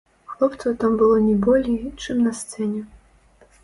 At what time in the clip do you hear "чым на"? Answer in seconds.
2.01-2.37